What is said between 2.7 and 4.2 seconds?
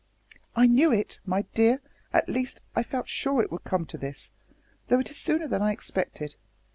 I felt sure it would come to